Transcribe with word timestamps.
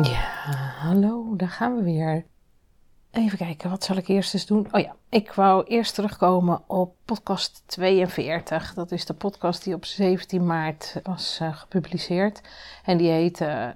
Ja, 0.00 0.20
hallo, 0.78 1.36
daar 1.36 1.48
gaan 1.48 1.76
we 1.76 1.82
weer. 1.82 2.24
Even 3.10 3.38
kijken, 3.38 3.70
wat 3.70 3.84
zal 3.84 3.96
ik 3.96 4.08
eerst 4.08 4.34
eens 4.34 4.46
doen? 4.46 4.68
Oh 4.70 4.80
ja, 4.80 4.94
ik 5.08 5.32
wou 5.32 5.64
eerst 5.64 5.94
terugkomen 5.94 6.62
op 6.66 6.94
podcast 7.04 7.62
42. 7.66 8.74
Dat 8.74 8.92
is 8.92 9.06
de 9.06 9.14
podcast 9.14 9.64
die 9.64 9.74
op 9.74 9.84
17 9.84 10.46
maart 10.46 11.00
was 11.02 11.38
uh, 11.42 11.56
gepubliceerd. 11.56 12.40
En 12.84 12.96
die 12.96 13.10
heet 13.10 13.40
uh, 13.40 13.68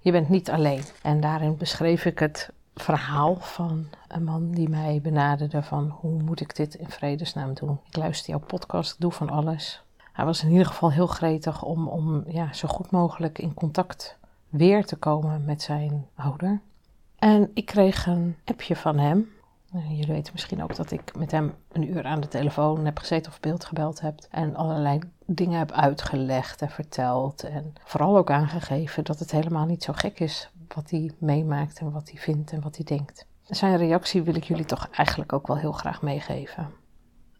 Je 0.00 0.12
bent 0.12 0.28
niet 0.28 0.50
alleen. 0.50 0.82
En 1.02 1.20
daarin 1.20 1.56
beschreef 1.56 2.04
ik 2.04 2.18
het 2.18 2.50
verhaal 2.74 3.36
van 3.36 3.86
een 4.08 4.24
man 4.24 4.50
die 4.50 4.68
mij 4.68 5.00
benaderde 5.02 5.62
van 5.62 5.88
hoe 6.00 6.22
moet 6.22 6.40
ik 6.40 6.56
dit 6.56 6.74
in 6.74 6.90
vredesnaam 6.90 7.54
doen. 7.54 7.80
Ik 7.88 7.96
luister 7.96 8.30
jouw 8.30 8.46
podcast, 8.46 8.92
ik 8.92 9.00
doe 9.00 9.12
van 9.12 9.30
alles. 9.30 9.82
Hij 10.12 10.24
was 10.24 10.42
in 10.42 10.50
ieder 10.50 10.66
geval 10.66 10.92
heel 10.92 11.06
gretig 11.06 11.62
om, 11.62 11.88
om 11.88 12.24
ja, 12.26 12.52
zo 12.52 12.68
goed 12.68 12.90
mogelijk 12.90 13.38
in 13.38 13.54
contact 13.54 14.18
weer 14.50 14.84
te 14.84 14.96
komen 14.96 15.44
met 15.44 15.62
zijn 15.62 16.06
ouder. 16.14 16.60
En 17.18 17.50
ik 17.54 17.66
kreeg 17.66 18.06
een 18.06 18.36
appje 18.44 18.76
van 18.76 18.98
hem. 18.98 19.28
Jullie 19.72 20.06
weten 20.06 20.32
misschien 20.32 20.62
ook 20.62 20.76
dat 20.76 20.90
ik 20.90 21.16
met 21.16 21.30
hem 21.30 21.54
een 21.72 21.90
uur 21.90 22.04
aan 22.04 22.20
de 22.20 22.28
telefoon 22.28 22.84
heb 22.84 22.98
gezeten 22.98 23.32
of 23.32 23.40
beeld 23.40 23.64
gebeld 23.64 24.00
heb. 24.00 24.26
En 24.30 24.56
allerlei 24.56 25.00
dingen 25.26 25.58
heb 25.58 25.72
uitgelegd 25.72 26.62
en 26.62 26.70
verteld. 26.70 27.42
En 27.42 27.72
vooral 27.84 28.16
ook 28.16 28.30
aangegeven 28.30 29.04
dat 29.04 29.18
het 29.18 29.30
helemaal 29.30 29.66
niet 29.66 29.82
zo 29.82 29.92
gek 29.92 30.20
is 30.20 30.50
wat 30.74 30.90
hij 30.90 31.10
meemaakt 31.18 31.78
en 31.78 31.92
wat 31.92 32.10
hij 32.10 32.20
vindt 32.20 32.52
en 32.52 32.60
wat 32.60 32.76
hij 32.76 32.84
denkt. 32.84 33.26
Zijn 33.42 33.76
reactie 33.76 34.22
wil 34.22 34.34
ik 34.34 34.44
jullie 34.44 34.64
toch 34.64 34.88
eigenlijk 34.90 35.32
ook 35.32 35.46
wel 35.46 35.56
heel 35.56 35.72
graag 35.72 36.02
meegeven. 36.02 36.70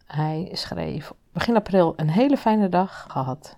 Hij 0.05 0.49
schreef: 0.51 1.13
Begin 1.33 1.55
april 1.55 1.93
een 1.95 2.09
hele 2.09 2.37
fijne 2.37 2.69
dag 2.69 3.05
gehad. 3.09 3.57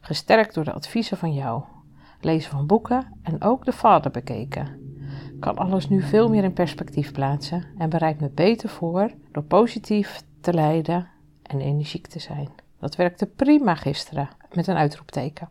Gesterkt 0.00 0.54
door 0.54 0.64
de 0.64 0.72
adviezen 0.72 1.16
van 1.16 1.34
jou 1.34 1.62
lezen 2.20 2.50
van 2.50 2.66
boeken 2.66 3.06
en 3.22 3.42
ook 3.42 3.64
de 3.64 3.72
vader 3.72 4.10
bekeken. 4.10 4.86
Kan 5.40 5.56
alles 5.56 5.88
nu 5.88 6.02
veel 6.02 6.28
meer 6.28 6.44
in 6.44 6.52
perspectief 6.52 7.12
plaatsen 7.12 7.64
en 7.78 7.90
bereidt 7.90 8.20
me 8.20 8.28
beter 8.28 8.68
voor 8.68 9.10
door 9.32 9.42
positief 9.42 10.22
te 10.40 10.52
leiden 10.52 11.08
en 11.42 11.60
energiek 11.60 12.06
te 12.06 12.18
zijn. 12.18 12.48
Dat 12.78 12.96
werkte 12.96 13.26
prima 13.26 13.74
gisteren 13.74 14.28
met 14.52 14.66
een 14.66 14.76
uitroepteken. 14.76 15.48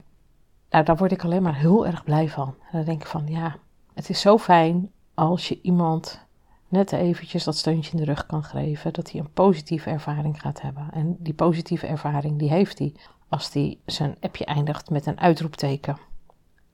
Nou, 0.70 0.84
daar 0.84 0.98
word 0.98 1.12
ik 1.12 1.24
alleen 1.24 1.42
maar 1.42 1.58
heel 1.58 1.86
erg 1.88 2.04
blij 2.04 2.30
van. 2.30 2.48
En 2.48 2.72
dan 2.72 2.84
denk 2.84 3.02
ik 3.02 3.08
van 3.08 3.28
ja, 3.28 3.56
het 3.94 4.10
is 4.10 4.22
zo 4.22 4.38
fijn 4.38 4.92
als 5.14 5.48
je 5.48 5.60
iemand 5.62 6.26
net 6.68 6.92
eventjes 6.92 7.44
dat 7.44 7.58
steuntje 7.58 7.92
in 7.92 7.98
de 7.98 8.06
rug 8.06 8.26
kan 8.26 8.44
geven, 8.44 8.94
dat 8.94 9.12
hij 9.12 9.22
een 9.22 9.32
positieve 9.34 9.90
ervaring 9.90 10.42
gaat 10.42 10.62
hebben. 10.62 10.88
En 10.92 11.16
die 11.20 11.34
positieve 11.34 11.88
ervaring 11.88 12.40
die 12.40 12.50
heeft 12.50 12.80
hij 12.80 12.94
als 13.30 13.54
hij 13.54 13.78
zijn 13.86 14.16
appje 14.20 14.46
eindigt 14.46 14.90
met 14.90 15.06
een 15.06 15.20
uitroepteken. 15.20 15.98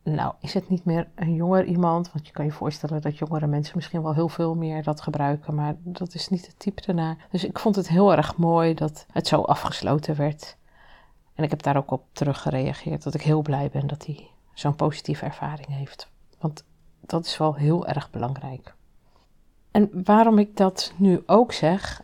Nou, 0.03 0.33
is 0.39 0.53
het 0.53 0.69
niet 0.69 0.85
meer 0.85 1.07
een 1.15 1.33
jonger 1.33 1.65
iemand? 1.65 2.11
Want 2.11 2.27
je 2.27 2.33
kan 2.33 2.45
je 2.45 2.51
voorstellen 2.51 3.01
dat 3.01 3.17
jongere 3.17 3.47
mensen 3.47 3.75
misschien 3.75 4.01
wel 4.01 4.13
heel 4.13 4.29
veel 4.29 4.55
meer 4.55 4.83
dat 4.83 5.01
gebruiken, 5.01 5.55
maar 5.55 5.75
dat 5.83 6.13
is 6.13 6.29
niet 6.29 6.45
het 6.47 6.59
type 6.59 6.81
daarna. 6.86 7.17
Dus 7.31 7.43
ik 7.43 7.59
vond 7.59 7.75
het 7.75 7.87
heel 7.87 8.15
erg 8.15 8.37
mooi 8.37 8.73
dat 8.73 9.05
het 9.11 9.27
zo 9.27 9.42
afgesloten 9.42 10.15
werd. 10.15 10.58
En 11.33 11.43
ik 11.43 11.49
heb 11.49 11.61
daar 11.61 11.77
ook 11.77 11.92
op 11.92 12.03
terug 12.11 12.42
gereageerd 12.42 13.03
dat 13.03 13.13
ik 13.13 13.21
heel 13.21 13.42
blij 13.42 13.69
ben 13.69 13.87
dat 13.87 14.05
hij 14.05 14.30
zo'n 14.53 14.75
positieve 14.75 15.25
ervaring 15.25 15.67
heeft. 15.67 16.11
Want 16.39 16.65
dat 17.02 17.25
is 17.25 17.37
wel 17.37 17.55
heel 17.55 17.87
erg 17.87 18.09
belangrijk. 18.09 18.75
En 19.71 20.03
waarom 20.03 20.37
ik 20.37 20.58
dat 20.58 20.93
nu 20.97 21.23
ook 21.25 21.52
zeg, 21.52 22.03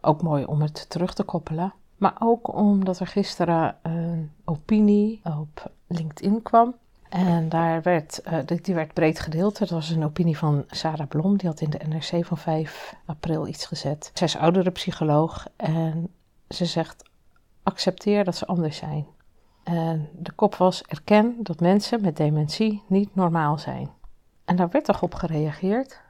ook 0.00 0.22
mooi 0.22 0.44
om 0.44 0.62
het 0.62 0.90
terug 0.90 1.14
te 1.14 1.22
koppelen, 1.22 1.74
maar 1.96 2.16
ook 2.18 2.54
omdat 2.54 2.98
er 2.98 3.06
gisteren 3.06 3.76
een 3.82 4.32
opinie 4.44 5.20
op 5.24 5.72
LinkedIn 5.86 6.42
kwam 6.42 6.74
en 7.08 7.48
daar 7.48 7.82
werd, 7.82 8.20
uh, 8.26 8.38
die 8.62 8.74
werd 8.74 8.94
breed 8.94 9.20
gedeeld. 9.20 9.58
Dat 9.58 9.70
was 9.70 9.90
een 9.90 10.04
opinie 10.04 10.38
van 10.38 10.64
Sarah 10.66 11.08
Blom. 11.08 11.36
Die 11.36 11.48
had 11.48 11.60
in 11.60 11.70
de 11.70 11.80
NRC 11.88 12.26
van 12.26 12.38
5 12.38 12.94
april 13.06 13.46
iets 13.46 13.66
gezet. 13.66 14.10
Zij 14.14 14.26
is 14.26 14.36
oudere 14.36 14.70
psycholoog 14.70 15.46
en 15.56 16.08
ze 16.48 16.64
zegt: 16.64 17.02
accepteer 17.62 18.24
dat 18.24 18.36
ze 18.36 18.46
anders 18.46 18.76
zijn. 18.76 19.06
En 19.64 20.08
de 20.18 20.32
kop 20.32 20.54
was: 20.54 20.82
erken 20.82 21.36
dat 21.42 21.60
mensen 21.60 22.00
met 22.00 22.16
dementie 22.16 22.82
niet 22.88 23.14
normaal 23.14 23.58
zijn. 23.58 23.90
En 24.44 24.56
daar 24.56 24.68
werd 24.68 24.84
toch 24.84 25.02
op 25.02 25.14
gereageerd, 25.14 26.00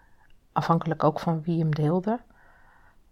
afhankelijk 0.52 1.04
ook 1.04 1.20
van 1.20 1.42
wie 1.42 1.58
hem 1.58 1.74
deelde. 1.74 2.20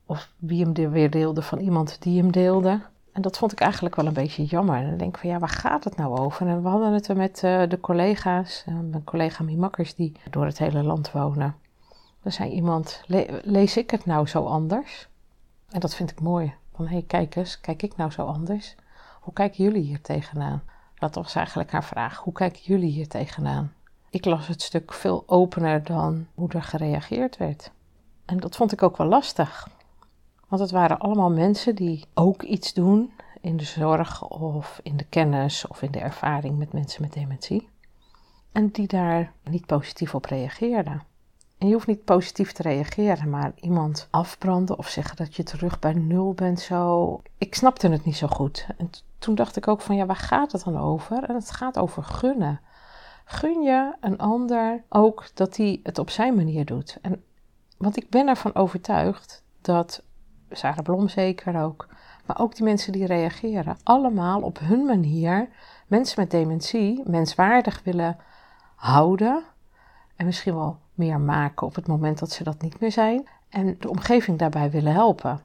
Of 0.07 0.33
wie 0.39 0.65
hem 0.65 0.91
weer 0.91 1.11
deelde 1.11 1.43
van 1.43 1.59
iemand 1.59 2.03
die 2.03 2.21
hem 2.21 2.33
deelde. 2.33 2.81
En 3.16 3.22
dat 3.22 3.38
vond 3.38 3.53
ik 3.53 3.60
eigenlijk 3.60 3.94
wel 3.94 4.06
een 4.06 4.12
beetje 4.12 4.44
jammer. 4.44 4.77
En 4.77 4.88
dan 4.88 4.97
denk 4.97 5.15
ik 5.15 5.21
van 5.21 5.31
ja, 5.31 5.38
waar 5.38 5.49
gaat 5.49 5.84
het 5.84 5.97
nou 5.97 6.19
over? 6.19 6.47
En 6.47 6.62
we 6.62 6.69
hadden 6.69 6.93
het 6.93 7.09
er 7.09 7.16
met 7.16 7.43
uh, 7.43 7.69
de 7.69 7.81
collega's, 7.81 8.65
uh, 8.69 8.75
mijn 8.91 9.04
collega 9.04 9.44
Mimakkers 9.44 9.94
die 9.94 10.12
door 10.31 10.44
het 10.44 10.59
hele 10.59 10.82
land 10.82 11.12
wonen. 11.12 11.55
Er 12.22 12.32
zei 12.32 12.50
iemand, 12.50 13.03
le 13.06 13.41
lees 13.44 13.76
ik 13.76 13.91
het 13.91 14.06
nou 14.06 14.26
zo 14.26 14.44
anders? 14.44 15.09
En 15.69 15.81
dat 15.81 15.94
vind 15.94 16.10
ik 16.10 16.21
mooi. 16.21 16.55
Van 16.75 16.87
hé, 16.87 16.93
hey, 16.93 17.05
kijk 17.06 17.37
eens, 17.37 17.60
kijk 17.60 17.82
ik 17.82 17.97
nou 17.97 18.10
zo 18.10 18.25
anders? 18.25 18.75
Hoe 19.21 19.32
kijken 19.32 19.65
jullie 19.65 19.82
hier 19.82 20.00
tegenaan? 20.00 20.62
Dat 20.94 21.15
was 21.15 21.34
eigenlijk 21.34 21.71
haar 21.71 21.84
vraag. 21.84 22.16
Hoe 22.16 22.32
kijken 22.32 22.62
jullie 22.62 22.91
hier 22.91 23.09
tegenaan? 23.09 23.72
Ik 24.10 24.25
las 24.25 24.47
het 24.47 24.62
stuk 24.62 24.93
veel 24.93 25.22
opener 25.26 25.84
dan 25.84 26.26
hoe 26.34 26.49
er 26.49 26.62
gereageerd 26.62 27.37
werd. 27.37 27.71
En 28.25 28.41
dat 28.41 28.56
vond 28.56 28.72
ik 28.72 28.82
ook 28.82 28.97
wel 28.97 29.06
lastig. 29.06 29.69
Want 30.49 30.62
het 30.62 30.71
waren 30.71 30.99
allemaal 30.99 31.31
mensen 31.31 31.75
die 31.75 32.05
ook 32.15 32.43
iets 32.43 32.75
doen 32.75 33.12
in 33.41 33.57
de 33.57 33.65
zorg 33.65 34.29
of 34.29 34.81
in 34.83 34.97
de 34.97 35.05
kennis 35.05 35.67
of 35.67 35.83
in 35.83 35.91
de 35.91 36.01
ervaring 36.01 36.59
met 36.59 36.73
mensen 36.73 37.03
met 37.03 37.12
dementie. 37.12 37.69
En 38.53 38.69
die 38.71 38.87
daar 38.87 39.33
niet 39.51 39.67
positief 39.67 40.15
op 40.15 40.25
reageerden. 40.25 41.03
En 41.59 41.67
je 41.67 41.73
hoeft 41.73 41.87
niet 41.87 42.05
positief 42.05 42.53
te 42.53 42.62
reageren, 42.62 43.31
maar 43.31 43.53
iemand 43.61 44.09
afbranden 44.11 44.79
of 44.79 44.89
zeggen 44.89 45.17
dat 45.17 45.35
je 45.35 45.43
terug 45.43 45.79
bij 45.79 45.93
nul 45.93 46.33
bent, 46.35 46.61
zo. 46.61 47.21
Ik 47.39 47.55
snapte 47.55 47.89
het 47.89 48.05
niet 48.05 48.17
zo 48.17 48.27
goed. 48.27 48.67
En 48.77 48.91
toen 49.19 49.35
dacht 49.35 49.56
ik 49.56 49.69
ook 49.69 49.81
van 49.81 49.97
ja, 49.97 50.06
waar 50.06 50.17
gaat 50.17 50.53
het 50.53 50.65
dan 50.65 50.79
over? 50.79 51.23
En 51.23 51.35
het 51.35 51.51
gaat 51.51 51.79
over 51.79 52.03
gunnen. 52.03 52.61
Gun 53.25 53.62
je 53.62 53.95
een 54.01 54.19
ander 54.19 54.83
ook 54.89 55.31
dat 55.35 55.56
hij 55.56 55.81
het 55.83 55.99
op 55.99 56.11
zijn 56.11 56.35
manier 56.35 56.65
doet. 56.65 56.99
En, 57.03 57.25
want 57.77 57.97
ik 57.97 58.11
ben 58.11 58.29
ervan 58.29 58.55
overtuigd 58.55 59.43
dat 59.61 60.03
Sarah 60.51 60.84
Blom 60.84 61.09
zeker 61.09 61.62
ook, 61.62 61.89
maar 62.27 62.41
ook 62.41 62.55
die 62.55 62.65
mensen 62.65 62.93
die 62.93 63.07
reageren, 63.07 63.77
allemaal 63.83 64.41
op 64.41 64.59
hun 64.59 64.84
manier 64.84 65.49
mensen 65.87 66.21
met 66.21 66.31
dementie 66.31 67.03
menswaardig 67.05 67.81
willen 67.84 68.17
houden 68.75 69.43
en 70.17 70.27
misschien 70.27 70.55
wel 70.55 70.79
meer 70.95 71.21
maken 71.21 71.67
op 71.67 71.75
het 71.75 71.87
moment 71.87 72.19
dat 72.19 72.31
ze 72.31 72.45
dat 72.45 72.62
niet 72.62 72.81
meer 72.81 72.93
zijn 72.93 73.29
en 73.49 73.77
de 73.79 73.91
omgeving 73.91 74.39
daarbij 74.39 74.71
willen 74.71 74.93
helpen. 74.93 75.41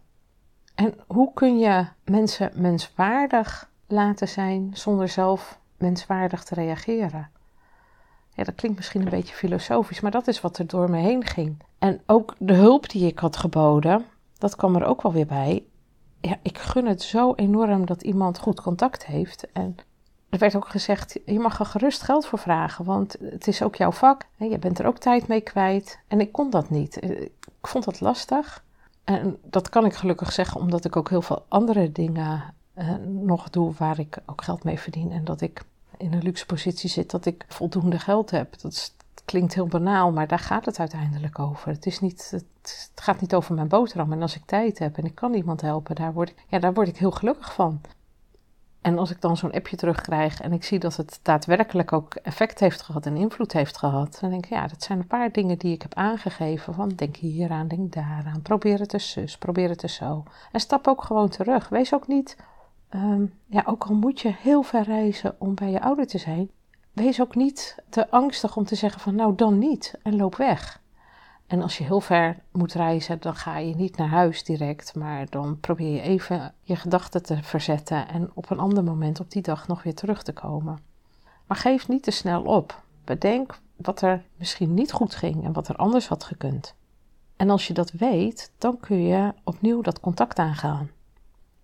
En 0.76 0.94
hoe 1.08 1.34
kun 1.34 1.60
je 1.60 1.86
mensen 2.04 2.52
menswaardig 2.56 3.70
laten 3.88 4.28
zijn 4.28 4.70
zonder 4.74 5.10
zelf 5.10 5.60
menswaardig 5.78 6.44
te 6.44 6.56
reageren? 6.56 7.30
Ja, 8.34 8.44
dat 8.44 8.56
klinkt 8.56 8.78
misschien 8.78 9.02
een 9.02 9.10
beetje 9.10 9.36
filosofisch, 9.36 10.00
maar 10.00 10.12
dat 10.12 10.28
is 10.28 10.42
wat 10.42 10.58
er 10.58 10.68
door 10.68 10.90
me 10.90 10.98
heen 10.98 11.26
ging. 11.26 11.64
En 11.80 12.02
ook 12.06 12.36
de 12.40 12.54
hulp 12.54 12.90
die 12.90 13.08
ik 13.08 13.20
had 13.20 13.38
geboden, 13.38 14.06
dat 14.42 14.56
kwam 14.56 14.76
er 14.76 14.86
ook 14.86 15.02
wel 15.02 15.12
weer 15.12 15.26
bij. 15.26 15.64
Ja, 16.22 16.38
ik 16.42 16.58
gun 16.58 16.86
het 16.86 17.02
zo 17.02 17.34
enorm 17.36 17.86
dat 17.86 18.02
iemand 18.02 18.40
goed 18.40 18.62
contact 18.62 19.06
heeft. 19.06 19.52
En 19.52 19.76
er 20.30 20.40
werd 20.40 20.56
ook 20.56 20.68
gezegd, 20.68 21.20
je 21.26 21.40
mag 21.40 21.60
er 21.60 21.66
gerust 21.66 22.02
geld 22.02 22.26
voor 22.26 22.40
vragen, 22.40 22.86
want 22.86 23.16
het 23.20 23.48
is 23.48 23.62
ook 23.64 23.76
jouw 23.76 23.92
vak. 23.92 24.26
Je 24.38 24.60
bent 24.60 24.80
er 24.80 24.86
ook 24.86 24.98
tijd 24.98 25.28
mee 25.28 25.42
kwijt. 25.42 26.00
En 26.08 26.20
ik 26.20 26.32
kon 26.32 26.50
dat 26.50 26.70
niet. 26.70 27.04
Ik 27.04 27.68
vond 27.68 27.84
dat 27.84 28.00
lastig. 28.00 28.64
En 29.04 29.38
dat 29.44 29.70
kan 29.70 29.86
ik 29.86 29.94
gelukkig 29.94 30.32
zeggen, 30.32 30.62
omdat 30.62 30.86
ik 30.86 30.96
ook 30.96 31.10
heel 31.10 31.22
veel 31.22 31.46
andere 31.48 31.92
dingen 31.92 32.54
uh, 32.78 32.96
nog 33.06 33.50
doe 33.50 33.74
waar 33.78 34.00
ik 34.00 34.18
ook 34.26 34.44
geld 34.44 34.64
mee 34.64 34.80
verdien. 34.80 35.12
En 35.12 35.24
dat 35.24 35.42
ik 35.42 35.64
in 35.98 36.14
een 36.14 36.24
luxe 36.24 36.46
positie 36.46 36.90
zit, 36.90 37.12
dat 37.12 37.26
ik 37.26 37.46
voldoende 37.48 38.00
geld 38.00 38.32
heb. 38.32 38.62
Dat 38.62 38.72
is 38.72 38.94
klinkt 39.32 39.54
heel 39.54 39.68
banaal, 39.68 40.12
maar 40.12 40.28
daar 40.28 40.40
gaat 40.40 40.66
het 40.66 40.80
uiteindelijk 40.80 41.40
over. 41.40 41.68
Het, 41.70 41.86
is 41.86 42.00
niet, 42.00 42.28
het, 42.32 42.92
gaat 42.96 43.22
niet 43.22 43.36
over 43.36 43.56
mijn 43.56 43.68
boterham. 43.68 44.12
En 44.12 44.22
als 44.22 44.36
ik 44.36 44.46
tijd 44.46 44.80
heb 44.80 44.98
en 44.98 45.06
ik 45.06 45.16
kan 45.16 45.34
iemand 45.34 45.62
helpen, 45.62 45.96
daar 45.96 46.14
word 46.14 46.30
ik, 46.30 46.46
ja, 46.48 46.60
daar 46.60 46.74
word 46.74 46.88
ik 46.88 46.98
heel 46.98 47.12
gelukkig 47.12 47.54
van. 47.54 47.82
En 48.82 48.98
als 48.98 49.12
ik 49.12 49.22
dan 49.22 49.38
zo'n 49.38 49.52
appje 49.52 49.76
terugkrijg 49.76 50.42
en 50.42 50.54
ik 50.54 50.64
zie 50.64 50.80
dat 50.80 50.96
het 50.96 51.20
daadwerkelijk 51.22 51.94
ook 51.94 52.16
effect 52.16 52.60
heeft 52.60 52.82
gehad 52.82 53.06
en 53.06 53.18
invloed 53.18 53.54
heeft 53.54 53.78
gehad, 53.78 54.18
dan 54.22 54.30
denk 54.30 54.46
ik, 54.46 54.52
ja, 54.52 54.68
dat 54.68 54.84
zijn 54.84 55.00
een 55.00 55.08
paar 55.08 55.32
dingen 55.32 55.58
die 55.58 55.74
ik 55.74 55.82
heb 55.82 55.94
aangegeven. 55.94 56.74
Van 56.74 56.90
denk 56.90 57.16
hieraan, 57.16 57.68
denk 57.68 57.94
daaraan, 57.94 58.42
probeer 58.42 58.80
het 58.80 58.94
eens 58.94 59.12
zus, 59.12 59.38
probeer 59.38 59.70
het 59.70 59.84
eens 59.84 59.96
zo. 59.96 60.24
En 60.52 60.60
stap 60.60 60.88
ook 60.88 61.04
gewoon 61.04 61.30
terug. 61.30 61.70
Wees 61.70 61.94
ook 61.94 62.08
niet, 62.08 62.38
ehm, 62.90 63.26
ja, 63.46 63.64
ook 63.66 63.84
al 63.84 63.96
moet 63.96 64.22
je 64.22 64.34
heel 64.38 64.64
ver 64.64 64.84
reizen 64.84 65.36
om 65.38 65.56
bij 65.56 65.72
je 65.72 65.82
ouder 65.82 66.08
te 66.08 66.18
zijn, 66.18 66.50
wees 66.94 67.22
ook 67.22 67.36
niet 67.36 67.76
te 67.90 68.10
angstig 68.10 68.58
om 68.58 68.66
te 68.66 68.76
zeggen 68.76 69.02
van 69.02 69.16
nou 69.16 69.36
dan 69.36 69.58
niet 69.58 69.96
en 70.04 70.16
loop 70.16 70.36
weg. 70.36 70.82
En 71.48 71.62
als 71.62 71.78
je 71.78 71.84
heel 71.84 72.02
ver 72.02 72.40
moet 72.52 72.74
reizen, 72.74 73.20
dan 73.20 73.36
ga 73.36 73.58
je 73.58 73.76
niet 73.76 73.98
naar 73.98 74.08
huis 74.08 74.44
direct, 74.44 74.96
maar 74.96 75.30
dan 75.30 75.60
probeer 75.60 75.94
je 75.94 76.02
even 76.02 76.54
je 76.62 76.76
gedachten 76.76 77.24
te 77.24 77.44
verzetten 77.44 78.08
en 78.08 78.32
op 78.34 78.50
een 78.50 78.60
ander 78.60 78.84
moment 78.84 79.20
op 79.20 79.32
die 79.32 79.42
dag 79.42 79.68
nog 79.68 79.84
weer 79.84 79.96
terug 79.96 80.24
te 80.24 80.34
komen. 80.34 80.80
Maar 81.48 81.58
geef 81.58 81.88
niet 81.88 82.04
te 82.04 82.12
snel 82.12 82.42
op. 82.42 82.84
Bedenk 83.04 83.60
wat 83.76 84.02
er 84.02 84.26
misschien 84.38 84.74
niet 84.74 84.92
goed 84.92 85.16
ging 85.16 85.44
en 85.44 85.54
wat 85.54 85.68
er 85.68 85.76
anders 85.76 86.08
had 86.08 86.24
gekund. 86.24 86.76
En 87.36 87.50
als 87.50 87.68
je 87.68 87.74
dat 87.74 87.92
weet, 87.92 88.52
dan 88.58 88.80
kun 88.80 89.02
je 89.02 89.34
opnieuw 89.44 89.82
dat 89.82 90.00
contact 90.00 90.40
aangaan. 90.40 90.92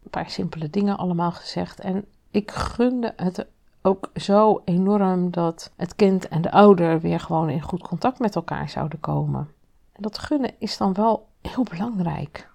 Een 0.03 0.09
paar 0.09 0.30
simpele 0.30 0.69
dingen 0.69 0.97
allemaal 0.97 1.31
gezegd. 1.31 1.80
En 1.80 2.06
ik 2.31 2.51
gunde 2.51 3.13
het 3.15 3.45
ook 3.87 4.09
zo 4.15 4.61
enorm 4.65 5.31
dat 5.31 5.71
het 5.75 5.95
kind 5.95 6.27
en 6.27 6.41
de 6.41 6.51
ouder 6.51 6.99
weer 6.99 7.19
gewoon 7.19 7.49
in 7.49 7.61
goed 7.61 7.81
contact 7.81 8.19
met 8.19 8.35
elkaar 8.35 8.69
zouden 8.69 8.99
komen. 8.99 9.51
En 9.91 10.01
dat 10.01 10.17
gunnen 10.17 10.53
is 10.59 10.77
dan 10.77 10.93
wel 10.93 11.27
heel 11.41 11.63
belangrijk. 11.63 12.51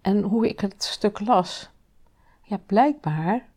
En 0.00 0.22
hoe 0.22 0.48
ik 0.48 0.60
het 0.60 0.82
stuk 0.82 1.20
las, 1.20 1.70
ja, 2.42 2.58
blijkbaar 2.66 3.48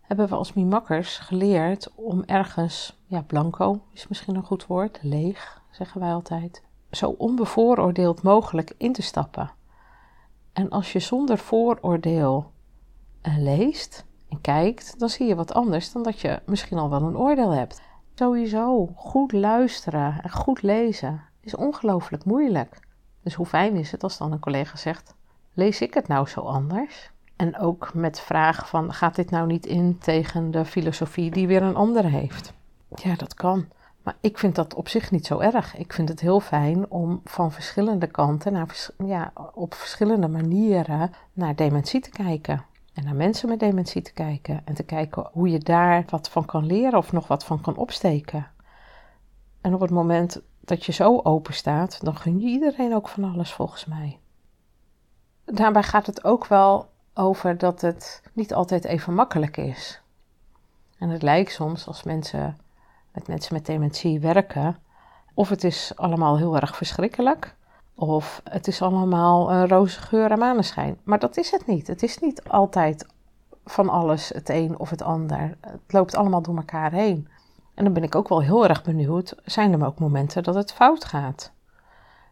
hebben 0.00 0.28
we 0.28 0.34
als 0.34 0.52
mimakkers 0.52 1.18
geleerd 1.18 1.90
om 1.94 2.22
ergens, 2.26 2.98
ja, 3.06 3.22
blanco 3.22 3.82
is 3.92 4.08
misschien 4.08 4.34
een 4.34 4.44
goed 4.44 4.66
woord, 4.66 4.98
leeg, 5.02 5.62
zeggen 5.70 6.00
wij 6.00 6.12
altijd, 6.12 6.62
zo 6.90 7.14
onbevooroordeeld 7.18 8.22
mogelijk 8.22 8.74
in 8.76 8.92
te 8.92 9.02
stappen. 9.02 9.50
En 10.52 10.70
als 10.70 10.92
je 10.92 10.98
zonder 10.98 11.38
vooroordeel 11.38 12.52
uh, 13.22 13.38
leest 13.38 14.06
en 14.28 14.40
kijkt, 14.40 14.98
dan 14.98 15.08
zie 15.08 15.26
je 15.26 15.34
wat 15.34 15.54
anders 15.54 15.92
dan 15.92 16.02
dat 16.02 16.20
je 16.20 16.40
misschien 16.46 16.78
al 16.78 16.90
wel 16.90 17.02
een 17.02 17.16
oordeel 17.16 17.50
hebt. 17.50 17.80
Sowieso 18.14 18.92
goed 18.96 19.32
luisteren 19.32 20.20
en 20.22 20.30
goed 20.30 20.62
lezen 20.62 21.22
is 21.40 21.54
ongelooflijk 21.54 22.24
moeilijk. 22.24 22.80
Dus 23.22 23.34
hoe 23.34 23.46
fijn 23.46 23.76
is 23.76 23.90
het 23.90 24.02
als 24.02 24.18
dan 24.18 24.32
een 24.32 24.38
collega 24.38 24.76
zegt: 24.76 25.14
lees 25.54 25.80
ik 25.80 25.94
het 25.94 26.08
nou 26.08 26.26
zo 26.26 26.40
anders? 26.40 27.10
En 27.36 27.58
ook 27.58 27.94
met 27.94 28.20
vraag 28.20 28.68
van 28.68 28.92
gaat 28.92 29.14
dit 29.14 29.30
nou 29.30 29.46
niet 29.46 29.66
in 29.66 29.98
tegen 29.98 30.50
de 30.50 30.64
filosofie 30.64 31.30
die 31.30 31.46
weer 31.46 31.62
een 31.62 31.76
ander 31.76 32.04
heeft? 32.04 32.52
Ja, 32.94 33.14
dat 33.14 33.34
kan. 33.34 33.66
Maar 34.02 34.16
ik 34.20 34.38
vind 34.38 34.54
dat 34.54 34.74
op 34.74 34.88
zich 34.88 35.10
niet 35.10 35.26
zo 35.26 35.38
erg. 35.38 35.76
Ik 35.76 35.92
vind 35.92 36.08
het 36.08 36.20
heel 36.20 36.40
fijn 36.40 36.90
om 36.90 37.20
van 37.24 37.52
verschillende 37.52 38.06
kanten, 38.06 38.52
naar, 38.52 38.88
ja, 39.04 39.32
op 39.54 39.74
verschillende 39.74 40.28
manieren 40.28 41.12
naar 41.32 41.54
dementie 41.54 42.00
te 42.00 42.10
kijken. 42.10 42.64
En 42.98 43.04
naar 43.04 43.14
mensen 43.14 43.48
met 43.48 43.60
dementie 43.60 44.02
te 44.02 44.12
kijken. 44.12 44.62
En 44.64 44.74
te 44.74 44.82
kijken 44.82 45.28
hoe 45.32 45.48
je 45.48 45.58
daar 45.58 46.04
wat 46.08 46.28
van 46.28 46.44
kan 46.44 46.66
leren 46.66 46.98
of 46.98 47.12
nog 47.12 47.26
wat 47.26 47.44
van 47.44 47.60
kan 47.60 47.76
opsteken. 47.76 48.50
En 49.60 49.74
op 49.74 49.80
het 49.80 49.90
moment 49.90 50.40
dat 50.60 50.84
je 50.84 50.92
zo 50.92 51.20
open 51.22 51.54
staat, 51.54 52.04
dan 52.04 52.16
gun 52.16 52.40
je 52.40 52.46
iedereen 52.46 52.94
ook 52.94 53.08
van 53.08 53.32
alles 53.32 53.52
volgens 53.52 53.84
mij. 53.84 54.18
Daarbij 55.44 55.82
gaat 55.82 56.06
het 56.06 56.24
ook 56.24 56.46
wel 56.46 56.90
over 57.14 57.58
dat 57.58 57.80
het 57.80 58.22
niet 58.32 58.54
altijd 58.54 58.84
even 58.84 59.14
makkelijk 59.14 59.56
is. 59.56 60.00
En 60.98 61.08
het 61.08 61.22
lijkt 61.22 61.52
soms 61.52 61.86
als 61.86 62.02
mensen 62.02 62.58
met 63.12 63.26
mensen 63.28 63.54
met 63.54 63.66
dementie 63.66 64.20
werken, 64.20 64.76
of 65.34 65.48
het 65.48 65.64
is 65.64 65.92
allemaal 65.96 66.36
heel 66.36 66.56
erg 66.56 66.76
verschrikkelijk, 66.76 67.54
of 67.98 68.40
het 68.44 68.66
is 68.66 68.82
allemaal 68.82 69.64
roze 69.66 70.00
geur 70.00 70.30
en 70.30 70.38
maneschijn. 70.38 70.98
Maar 71.02 71.18
dat 71.18 71.36
is 71.36 71.50
het 71.50 71.66
niet. 71.66 71.86
Het 71.86 72.02
is 72.02 72.18
niet 72.18 72.48
altijd 72.48 73.06
van 73.64 73.88
alles 73.88 74.28
het 74.28 74.48
een 74.48 74.78
of 74.78 74.90
het 74.90 75.02
ander. 75.02 75.56
Het 75.60 75.92
loopt 75.92 76.16
allemaal 76.16 76.42
door 76.42 76.56
elkaar 76.56 76.92
heen. 76.92 77.28
En 77.74 77.84
dan 77.84 77.92
ben 77.92 78.02
ik 78.02 78.14
ook 78.14 78.28
wel 78.28 78.42
heel 78.42 78.66
erg 78.68 78.82
benieuwd, 78.82 79.34
zijn 79.44 79.72
er 79.72 79.86
ook 79.86 79.98
momenten 79.98 80.42
dat 80.42 80.54
het 80.54 80.72
fout 80.72 81.04
gaat? 81.04 81.52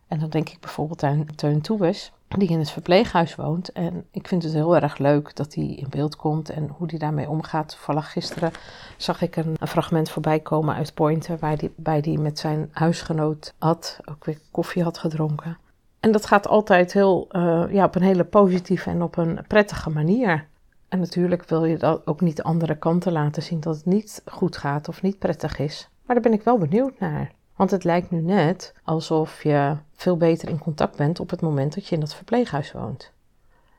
En 0.08 0.18
dan 0.18 0.30
denk 0.30 0.48
ik 0.48 0.60
bijvoorbeeld 0.60 1.02
aan 1.02 1.26
Teun 1.34 1.60
Toebes, 1.60 2.12
die 2.28 2.48
in 2.48 2.58
het 2.58 2.70
verpleeghuis 2.70 3.34
woont. 3.34 3.72
En 3.72 4.06
ik 4.10 4.28
vind 4.28 4.42
het 4.42 4.52
heel 4.52 4.76
erg 4.76 4.98
leuk 4.98 5.36
dat 5.36 5.54
hij 5.54 5.64
in 5.64 5.86
beeld 5.90 6.16
komt 6.16 6.50
en 6.50 6.68
hoe 6.68 6.86
hij 6.86 6.98
daarmee 6.98 7.28
omgaat. 7.28 7.68
Toevallig 7.68 8.12
gisteren 8.12 8.52
zag 8.96 9.22
ik 9.22 9.36
een, 9.36 9.56
fragment 9.68 10.10
voorbij 10.10 10.40
komen 10.40 10.74
uit 10.74 10.94
Pointer, 10.94 11.38
waar 11.38 11.56
die, 11.56 11.72
bij 11.76 12.00
die 12.00 12.18
met 12.18 12.38
zijn 12.38 12.68
huisgenoot 12.72 13.54
had, 13.58 13.98
ook 14.04 14.24
weer 14.24 14.38
koffie 14.50 14.82
had 14.82 14.98
gedronken. 14.98 15.58
En 16.00 16.12
dat 16.12 16.26
gaat 16.26 16.48
altijd 16.48 16.92
heel, 16.92 17.28
uh, 17.30 17.64
ja, 17.70 17.84
op 17.84 17.94
een 17.94 18.02
hele 18.02 18.24
positieve 18.24 18.90
en 18.90 19.02
op 19.02 19.16
een 19.16 19.40
prettige 19.48 19.90
manier. 19.90 20.46
En 20.88 20.98
natuurlijk 20.98 21.48
wil 21.48 21.64
je 21.64 21.78
dat 21.78 22.06
ook 22.06 22.20
niet 22.20 22.36
de 22.36 22.42
andere 22.42 22.78
kanten 22.78 23.12
laten 23.12 23.42
zien 23.42 23.60
dat 23.60 23.76
het 23.76 23.84
niet 23.84 24.22
goed 24.24 24.56
gaat 24.56 24.88
of 24.88 25.02
niet 25.02 25.18
prettig 25.18 25.58
is. 25.58 25.88
Maar 26.04 26.16
daar 26.16 26.30
ben 26.30 26.38
ik 26.38 26.44
wel 26.44 26.58
benieuwd 26.58 26.98
naar. 26.98 27.32
Want 27.56 27.70
het 27.70 27.84
lijkt 27.84 28.10
nu 28.10 28.20
net 28.20 28.74
alsof 28.82 29.42
je 29.42 29.76
veel 29.92 30.16
beter 30.16 30.48
in 30.48 30.58
contact 30.58 30.96
bent 30.96 31.20
op 31.20 31.30
het 31.30 31.40
moment 31.40 31.74
dat 31.74 31.86
je 31.86 31.94
in 31.94 32.00
dat 32.00 32.14
verpleeghuis 32.14 32.72
woont. 32.72 33.12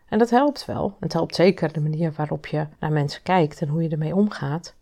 En 0.09 0.19
dat 0.19 0.29
helpt 0.29 0.65
wel. 0.65 0.95
Het 0.99 1.13
helpt 1.13 1.35
zeker 1.35 1.73
de 1.73 1.81
manier 1.81 2.13
waarop 2.15 2.45
je 2.45 2.67
naar 2.79 2.91
mensen 2.91 3.23
kijkt 3.23 3.61
en 3.61 3.67
hoe 3.67 3.83
je 3.83 3.89
ermee 3.89 4.15
omgaat. 4.15 4.75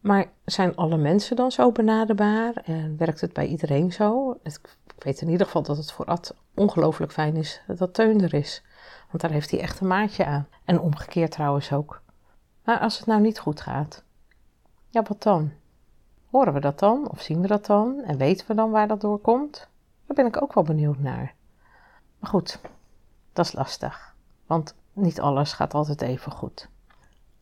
Maar 0.00 0.26
zijn 0.44 0.76
alle 0.76 0.96
mensen 0.96 1.36
dan 1.36 1.52
zo 1.52 1.72
benaderbaar 1.72 2.54
en 2.64 2.96
werkt 2.96 3.20
het 3.20 3.32
bij 3.32 3.46
iedereen 3.46 3.92
zo? 3.92 4.38
Ik 4.42 4.58
weet 4.98 5.20
in 5.20 5.28
ieder 5.28 5.46
geval 5.46 5.62
dat 5.62 5.76
het 5.76 5.92
voor 5.92 6.04
Ad 6.04 6.34
ongelooflijk 6.54 7.12
fijn 7.12 7.36
is 7.36 7.60
dat 7.66 7.94
Teun 7.94 8.20
er 8.20 8.34
is. 8.34 8.62
Want 9.08 9.20
daar 9.22 9.30
heeft 9.30 9.50
hij 9.50 9.60
echt 9.60 9.80
een 9.80 9.86
maatje 9.86 10.24
aan. 10.24 10.48
En 10.64 10.80
omgekeerd 10.80 11.30
trouwens 11.30 11.72
ook. 11.72 12.02
Maar 12.64 12.78
als 12.78 12.98
het 12.98 13.06
nou 13.06 13.20
niet 13.20 13.38
goed 13.38 13.60
gaat, 13.60 14.04
ja, 14.90 15.02
wat 15.02 15.22
dan? 15.22 15.52
Horen 16.34 16.52
we 16.52 16.60
dat 16.60 16.78
dan? 16.78 17.10
Of 17.10 17.20
zien 17.20 17.40
we 17.40 17.46
dat 17.46 17.66
dan? 17.66 18.02
En 18.04 18.16
weten 18.16 18.46
we 18.46 18.54
dan 18.54 18.70
waar 18.70 18.88
dat 18.88 19.00
door 19.00 19.18
komt? 19.18 19.68
Daar 20.06 20.16
ben 20.16 20.26
ik 20.26 20.42
ook 20.42 20.52
wel 20.52 20.64
benieuwd 20.64 20.98
naar. 20.98 21.34
Maar 22.18 22.30
goed, 22.30 22.58
dat 23.32 23.46
is 23.46 23.52
lastig. 23.52 24.14
Want 24.46 24.74
niet 24.92 25.20
alles 25.20 25.52
gaat 25.52 25.74
altijd 25.74 26.00
even 26.00 26.32
goed. 26.32 26.68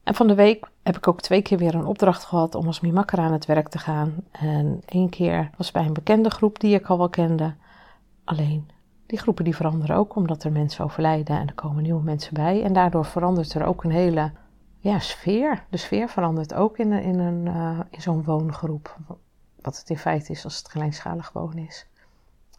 En 0.03 0.15
van 0.15 0.27
de 0.27 0.35
week 0.35 0.71
heb 0.83 0.97
ik 0.97 1.09
ook 1.09 1.21
twee 1.21 1.43
keer 1.43 1.59
weer 1.59 1.75
een 1.75 1.87
opdracht 1.87 2.25
gehad 2.25 2.55
om 2.55 2.67
als 2.67 2.81
mimakker 2.81 3.19
aan 3.19 3.33
het 3.33 3.47
werk 3.47 3.69
te 3.69 3.79
gaan. 3.79 4.15
En 4.31 4.83
één 4.87 5.09
keer 5.09 5.51
was 5.57 5.71
bij 5.71 5.85
een 5.85 5.93
bekende 5.93 6.31
groep 6.31 6.61
die 6.61 6.75
ik 6.75 6.87
al 6.87 6.99
wel 6.99 7.09
kende. 7.09 7.55
Alleen 8.25 8.71
die 9.07 9.19
groepen 9.19 9.45
die 9.45 9.57
veranderen 9.57 9.97
ook 9.97 10.17
omdat 10.17 10.45
er 10.45 10.53
mensen 10.53 10.85
overlijden 10.85 11.39
en 11.39 11.47
er 11.47 11.55
komen 11.55 11.83
nieuwe 11.83 12.03
mensen 12.03 12.35
bij. 12.35 12.63
En 12.63 12.73
daardoor 12.73 13.05
verandert 13.05 13.55
er 13.55 13.65
ook 13.65 13.85
een 13.85 13.91
hele 13.91 14.33
ja, 14.83 14.99
sfeer. 14.99 15.65
De 15.69 15.77
sfeer 15.77 16.09
verandert 16.09 16.55
ook 16.55 16.79
in, 16.79 16.93
in, 16.93 17.19
een, 17.19 17.47
uh, 17.47 17.81
in 17.91 18.03
zo'n 18.03 18.25
woongroep. 18.25 18.97
Wat 19.61 19.79
het 19.79 19.91
in 19.91 19.99
feite 19.99 20.33
is 20.33 20.45
als 20.45 20.57
het 20.57 20.69
kleinschalig 20.69 21.33
wonen 21.33 21.67
is. 21.67 21.87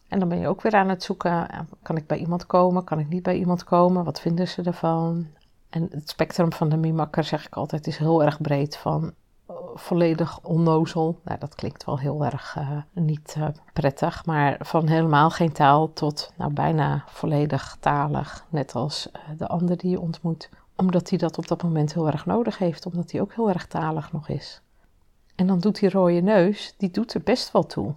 En 0.07 0.19
dan 0.19 0.29
ben 0.29 0.39
je 0.39 0.47
ook 0.47 0.61
weer 0.61 0.73
aan 0.73 0.89
het 0.89 1.03
zoeken, 1.03 1.49
eh, 1.49 1.59
kan 1.81 1.97
ik 1.97 2.07
bij 2.07 2.17
iemand 2.17 2.45
komen, 2.45 2.83
kan 2.83 2.99
ik 2.99 3.09
niet 3.09 3.23
bij 3.23 3.37
iemand 3.37 3.63
komen, 3.63 4.03
wat 4.03 4.19
vinden 4.19 4.47
ze 4.47 4.61
ervan? 4.61 5.27
En 5.69 5.87
het 5.91 6.09
spectrum 6.09 6.53
van 6.53 6.69
de 6.69 6.77
mimakker, 6.77 7.23
zeg 7.23 7.45
ik 7.45 7.55
altijd, 7.55 7.87
is 7.87 7.97
heel 7.97 8.23
erg 8.23 8.41
breed. 8.41 8.77
Van 8.77 9.13
volledig 9.73 10.39
onnozel. 10.43 11.19
Nou, 11.23 11.39
dat 11.39 11.55
klinkt 11.55 11.85
wel 11.85 11.99
heel 11.99 12.25
erg 12.25 12.57
niet 12.93 13.37
prettig, 13.73 14.25
maar 14.25 14.57
van 14.59 14.87
helemaal 14.87 15.29
geen 15.29 15.51
taal 15.51 15.93
tot 15.93 16.33
nou, 16.37 16.53
bijna 16.53 17.03
volledig 17.07 17.77
talig, 17.79 18.45
net 18.49 18.75
als 18.75 19.09
de 19.37 19.47
ander 19.47 19.77
die 19.77 19.89
je 19.89 19.99
ontmoet. 19.99 20.49
Omdat 20.83 21.09
hij 21.09 21.17
dat 21.17 21.37
op 21.37 21.47
dat 21.47 21.63
moment 21.63 21.93
heel 21.93 22.07
erg 22.07 22.25
nodig 22.25 22.57
heeft, 22.57 22.85
omdat 22.85 23.11
hij 23.11 23.21
ook 23.21 23.33
heel 23.33 23.49
erg 23.49 23.67
talig 23.67 24.11
nog 24.11 24.29
is. 24.29 24.61
En 25.35 25.47
dan 25.47 25.59
doet 25.59 25.79
die 25.79 25.89
rode 25.89 26.21
neus, 26.21 26.73
die 26.77 26.91
doet 26.91 27.13
er 27.13 27.21
best 27.21 27.51
wel 27.51 27.65
toe. 27.65 27.93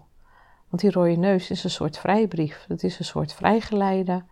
Want 0.68 0.82
die 0.82 0.90
rode 0.90 1.16
neus 1.16 1.50
is 1.50 1.64
een 1.64 1.70
soort 1.70 1.98
vrijbrief. 1.98 2.64
Het 2.68 2.84
is 2.84 2.98
een 2.98 3.04
soort 3.04 3.32
vrijgeleide 3.32 4.22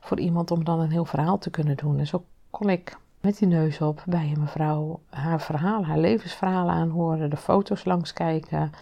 voor 0.00 0.20
iemand 0.20 0.50
om 0.50 0.64
dan 0.64 0.80
een 0.80 0.90
heel 0.90 1.04
verhaal 1.04 1.38
te 1.38 1.50
kunnen 1.50 1.76
doen. 1.76 1.98
En 1.98 2.06
zo 2.06 2.24
kon 2.50 2.68
ik 2.68 2.98
met 3.20 3.38
die 3.38 3.48
neus 3.48 3.80
op 3.80 4.02
bij 4.06 4.32
een 4.34 4.40
mevrouw 4.40 5.00
haar 5.10 5.40
verhaal, 5.40 5.84
haar 5.84 5.98
levensverhaal 5.98 6.70
aanhoren, 6.70 7.30
de 7.30 7.36
foto's 7.36 7.84
langskijken. 7.84 8.72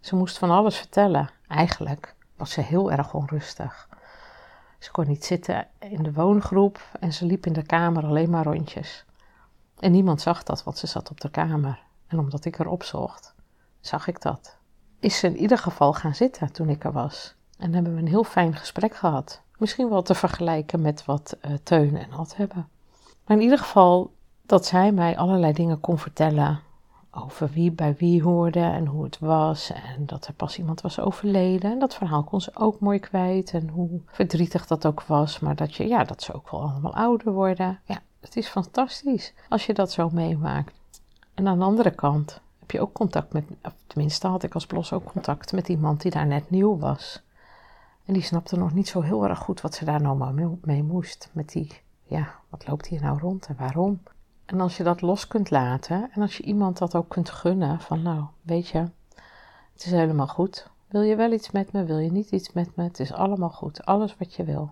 Ze 0.00 0.16
moest 0.16 0.38
van 0.38 0.50
alles 0.50 0.76
vertellen. 0.76 1.30
Eigenlijk 1.48 2.14
was 2.36 2.50
ze 2.50 2.60
heel 2.60 2.92
erg 2.92 3.14
onrustig. 3.14 3.88
Ze 4.78 4.90
kon 4.90 5.06
niet 5.06 5.24
zitten 5.24 5.66
in 5.78 6.02
de 6.02 6.12
woongroep 6.12 6.88
en 7.00 7.12
ze 7.12 7.24
liep 7.24 7.46
in 7.46 7.52
de 7.52 7.62
kamer 7.62 8.04
alleen 8.04 8.30
maar 8.30 8.44
rondjes. 8.44 9.04
En 9.78 9.92
niemand 9.92 10.20
zag 10.20 10.42
dat, 10.42 10.64
want 10.64 10.78
ze 10.78 10.86
zat 10.86 11.10
op 11.10 11.20
de 11.20 11.30
kamer. 11.30 11.82
En 12.06 12.18
omdat 12.18 12.44
ik 12.44 12.58
erop 12.58 12.82
zocht, 12.82 13.34
zag 13.80 14.06
ik 14.06 14.22
dat. 14.22 14.56
Is 15.00 15.18
ze 15.18 15.26
in 15.26 15.36
ieder 15.36 15.58
geval 15.58 15.92
gaan 15.92 16.14
zitten 16.14 16.52
toen 16.52 16.68
ik 16.68 16.84
er 16.84 16.92
was. 16.92 17.34
En 17.58 17.74
hebben 17.74 17.94
we 17.94 18.00
een 18.00 18.08
heel 18.08 18.24
fijn 18.24 18.54
gesprek 18.54 18.94
gehad. 18.94 19.42
Misschien 19.58 19.88
wel 19.88 20.02
te 20.02 20.14
vergelijken 20.14 20.80
met 20.80 21.04
wat 21.04 21.36
uh, 21.42 21.52
Teun 21.62 21.96
en 21.96 22.12
Ad 22.12 22.36
hebben. 22.36 22.68
Maar 23.26 23.36
in 23.36 23.42
ieder 23.42 23.58
geval, 23.58 24.14
dat 24.42 24.66
zij 24.66 24.92
mij 24.92 25.16
allerlei 25.16 25.52
dingen 25.52 25.80
kon 25.80 25.98
vertellen 25.98 26.60
over 27.16 27.50
wie 27.50 27.72
bij 27.72 27.94
wie 27.98 28.22
hoorde 28.22 28.60
en 28.60 28.86
hoe 28.86 29.04
het 29.04 29.18
was. 29.18 29.70
En 29.70 30.06
dat 30.06 30.26
er 30.26 30.32
pas 30.34 30.58
iemand 30.58 30.80
was 30.80 31.00
overleden. 31.00 31.70
En 31.70 31.78
dat 31.78 31.94
verhaal 31.94 32.24
kon 32.24 32.40
ze 32.40 32.50
ook 32.54 32.80
mooi 32.80 32.98
kwijt. 32.98 33.52
En 33.52 33.68
hoe 33.68 34.00
verdrietig 34.06 34.66
dat 34.66 34.86
ook 34.86 35.02
was. 35.02 35.38
Maar 35.38 35.56
dat, 35.56 35.74
je, 35.74 35.88
ja, 35.88 36.04
dat 36.04 36.22
ze 36.22 36.32
ook 36.32 36.50
wel 36.50 36.60
allemaal 36.60 36.94
ouder 36.94 37.32
worden. 37.32 37.80
Ja, 37.84 37.98
het 38.20 38.36
is 38.36 38.48
fantastisch 38.48 39.32
als 39.48 39.66
je 39.66 39.74
dat 39.74 39.92
zo 39.92 40.10
meemaakt. 40.12 40.74
En 41.34 41.48
aan 41.48 41.58
de 41.58 41.64
andere 41.64 41.90
kant 41.90 42.40
heb 42.58 42.70
je 42.70 42.80
ook 42.80 42.92
contact 42.92 43.32
met, 43.32 43.44
tenminste 43.86 44.26
had 44.26 44.42
ik 44.42 44.54
als 44.54 44.66
Blos 44.66 44.92
ook 44.92 45.04
contact 45.12 45.52
met 45.52 45.68
iemand 45.68 46.02
die 46.02 46.10
daar 46.10 46.26
net 46.26 46.50
nieuw 46.50 46.78
was. 46.78 47.22
En 48.04 48.12
die 48.12 48.22
snapte 48.22 48.58
nog 48.58 48.74
niet 48.74 48.88
zo 48.88 49.00
heel 49.00 49.24
erg 49.28 49.38
goed 49.38 49.60
wat 49.60 49.74
ze 49.74 49.84
daar 49.84 50.00
nou 50.00 50.56
mee 50.62 50.82
moest. 50.82 51.30
Met 51.32 51.48
die, 51.48 51.80
ja, 52.02 52.34
wat 52.48 52.66
loopt 52.66 52.86
hier 52.86 53.00
nou 53.00 53.18
rond 53.18 53.46
en 53.46 53.56
waarom? 53.58 54.00
En 54.46 54.60
als 54.60 54.76
je 54.76 54.82
dat 54.82 55.00
los 55.00 55.28
kunt 55.28 55.50
laten 55.50 56.10
en 56.12 56.22
als 56.22 56.36
je 56.36 56.42
iemand 56.42 56.78
dat 56.78 56.94
ook 56.94 57.08
kunt 57.08 57.30
gunnen, 57.30 57.80
van 57.80 58.02
nou, 58.02 58.24
weet 58.42 58.68
je, 58.68 58.78
het 59.72 59.84
is 59.84 59.90
helemaal 59.90 60.26
goed. 60.26 60.70
Wil 60.88 61.02
je 61.02 61.16
wel 61.16 61.32
iets 61.32 61.50
met 61.50 61.72
me, 61.72 61.84
wil 61.84 61.98
je 61.98 62.12
niet 62.12 62.30
iets 62.30 62.52
met 62.52 62.76
me, 62.76 62.84
het 62.84 63.00
is 63.00 63.12
allemaal 63.12 63.50
goed, 63.50 63.84
alles 63.84 64.16
wat 64.18 64.34
je 64.34 64.44
wil. 64.44 64.70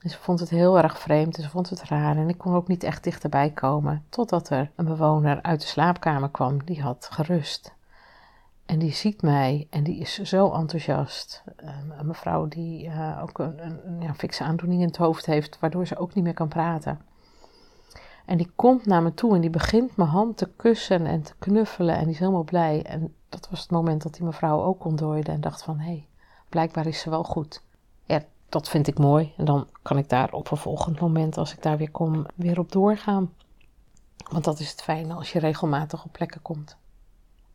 En 0.00 0.10
ze 0.10 0.18
vond 0.18 0.40
het 0.40 0.50
heel 0.50 0.78
erg 0.78 0.98
vreemd, 0.98 1.34
ze 1.34 1.48
vond 1.48 1.70
het 1.70 1.82
raar 1.82 2.16
en 2.16 2.28
ik 2.28 2.38
kon 2.38 2.54
ook 2.54 2.68
niet 2.68 2.82
echt 2.82 3.04
dichterbij 3.04 3.50
komen, 3.50 4.04
totdat 4.08 4.50
er 4.50 4.70
een 4.76 4.84
bewoner 4.84 5.42
uit 5.42 5.60
de 5.60 5.66
slaapkamer 5.66 6.30
kwam, 6.30 6.64
die 6.64 6.82
had 6.82 7.08
gerust. 7.10 7.74
En 8.66 8.78
die 8.78 8.92
ziet 8.92 9.22
mij 9.22 9.66
en 9.70 9.84
die 9.84 9.98
is 9.98 10.22
zo 10.22 10.52
enthousiast. 10.52 11.42
Ehm, 11.56 11.90
een 11.98 12.06
mevrouw 12.06 12.48
die 12.48 12.86
uh, 12.86 13.22
ook 13.22 13.38
een, 13.38 13.66
een, 13.66 13.86
een 13.86 14.00
ja, 14.00 14.14
fikse 14.14 14.44
aandoening 14.44 14.80
in 14.80 14.86
het 14.86 14.96
hoofd 14.96 15.26
heeft, 15.26 15.58
waardoor 15.60 15.86
ze 15.86 15.96
ook 15.96 16.14
niet 16.14 16.24
meer 16.24 16.34
kan 16.34 16.48
praten. 16.48 17.00
En 18.24 18.36
die 18.36 18.50
komt 18.56 18.86
naar 18.86 19.02
me 19.02 19.14
toe 19.14 19.34
en 19.34 19.40
die 19.40 19.50
begint 19.50 19.96
mijn 19.96 20.08
hand 20.08 20.36
te 20.36 20.50
kussen 20.56 21.06
en 21.06 21.22
te 21.22 21.34
knuffelen 21.38 21.94
en 21.94 22.04
die 22.04 22.12
is 22.12 22.18
helemaal 22.18 22.44
blij. 22.44 22.82
En 22.82 23.14
dat 23.28 23.48
was 23.50 23.60
het 23.60 23.70
moment 23.70 24.02
dat 24.02 24.14
die 24.14 24.24
mevrouw 24.24 24.62
ook 24.62 24.84
ontdooide 24.84 25.30
en 25.30 25.40
dacht 25.40 25.62
van, 25.62 25.78
hé, 25.78 25.84
hey, 25.84 26.06
blijkbaar 26.48 26.86
is 26.86 27.00
ze 27.00 27.10
wel 27.10 27.24
goed. 27.24 27.62
Ja, 28.04 28.22
dat 28.48 28.68
vind 28.68 28.86
ik 28.86 28.98
mooi. 28.98 29.32
En 29.36 29.44
dan 29.44 29.68
kan 29.82 29.98
ik 29.98 30.08
daar 30.08 30.32
op 30.32 30.50
een 30.50 30.56
volgend 30.56 31.00
moment, 31.00 31.38
als 31.38 31.52
ik 31.52 31.62
daar 31.62 31.76
weer 31.76 31.90
kom, 31.90 32.26
weer 32.34 32.58
op 32.58 32.72
doorgaan. 32.72 33.32
Want 34.30 34.44
dat 34.44 34.58
is 34.58 34.70
het 34.70 34.82
fijne 34.82 35.14
als 35.14 35.32
je 35.32 35.38
regelmatig 35.38 36.04
op 36.04 36.12
plekken 36.12 36.42
komt. 36.42 36.76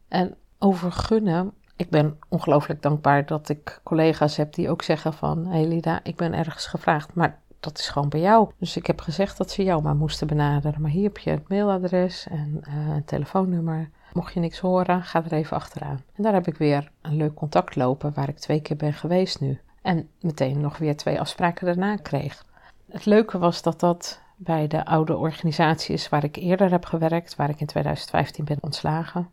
En 0.07 0.35
over 0.59 0.91
gunnen, 0.91 1.53
ik 1.75 1.89
ben 1.89 2.19
ongelooflijk 2.27 2.81
dankbaar 2.81 3.25
dat 3.25 3.49
ik 3.49 3.79
collega's 3.83 4.37
heb 4.37 4.53
die 4.53 4.69
ook 4.69 4.81
zeggen 4.81 5.13
van... 5.13 5.45
Hé 5.45 5.51
hey 5.51 5.67
Lida, 5.67 5.99
ik 6.03 6.15
ben 6.15 6.33
ergens 6.33 6.65
gevraagd, 6.65 7.13
maar 7.13 7.39
dat 7.59 7.79
is 7.79 7.89
gewoon 7.89 8.09
bij 8.09 8.19
jou. 8.19 8.49
Dus 8.57 8.77
ik 8.77 8.87
heb 8.87 9.01
gezegd 9.01 9.37
dat 9.37 9.51
ze 9.51 9.63
jou 9.63 9.81
maar 9.81 9.95
moesten 9.95 10.27
benaderen. 10.27 10.81
Maar 10.81 10.91
hier 10.91 11.03
heb 11.03 11.17
je 11.17 11.29
het 11.29 11.49
mailadres 11.49 12.27
en 12.27 12.61
uh, 12.67 12.95
een 12.95 13.05
telefoonnummer. 13.05 13.89
Mocht 14.13 14.33
je 14.33 14.39
niks 14.39 14.59
horen, 14.59 15.03
ga 15.03 15.23
er 15.23 15.33
even 15.33 15.57
achteraan. 15.57 16.03
En 16.15 16.23
daar 16.23 16.33
heb 16.33 16.47
ik 16.47 16.57
weer 16.57 16.91
een 17.01 17.15
leuk 17.15 17.33
contact 17.33 17.75
lopen 17.75 18.13
waar 18.13 18.29
ik 18.29 18.37
twee 18.37 18.61
keer 18.61 18.75
ben 18.75 18.93
geweest 18.93 19.39
nu. 19.39 19.59
En 19.81 20.09
meteen 20.19 20.61
nog 20.61 20.77
weer 20.77 20.97
twee 20.97 21.19
afspraken 21.19 21.65
daarna 21.65 21.95
kreeg. 21.95 22.45
Het 22.91 23.05
leuke 23.05 23.37
was 23.37 23.61
dat 23.61 23.79
dat 23.79 24.21
bij 24.35 24.67
de 24.67 24.85
oude 24.85 25.17
organisatie 25.17 25.93
is 25.93 26.09
waar 26.09 26.23
ik 26.23 26.35
eerder 26.35 26.71
heb 26.71 26.85
gewerkt, 26.85 27.35
waar 27.35 27.49
ik 27.49 27.59
in 27.59 27.67
2015 27.67 28.45
ben 28.45 28.57
ontslagen. 28.59 29.29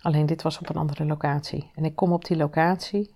Alleen 0.00 0.26
dit 0.26 0.42
was 0.42 0.58
op 0.58 0.68
een 0.68 0.76
andere 0.76 1.04
locatie. 1.04 1.70
En 1.74 1.84
ik 1.84 1.96
kom 1.96 2.12
op 2.12 2.24
die 2.24 2.36
locatie 2.36 3.10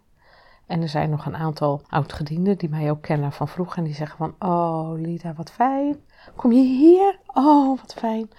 en 0.66 0.82
er 0.82 0.88
zijn 0.88 1.10
nog 1.10 1.26
een 1.26 1.36
aantal 1.36 1.82
oudgedienden 1.88 2.58
die 2.58 2.68
mij 2.68 2.90
ook 2.90 3.02
kennen 3.02 3.32
van 3.32 3.48
vroeger. 3.48 3.78
En 3.78 3.84
die 3.84 3.94
zeggen 3.94 4.16
van, 4.16 4.50
oh 4.50 4.92
Lida, 4.96 5.34
wat 5.34 5.50
fijn. 5.50 5.96
Kom 6.36 6.52
je 6.52 6.62
hier? 6.62 7.18
Oh, 7.26 7.80
wat 7.80 7.94
fijn. 7.94 8.30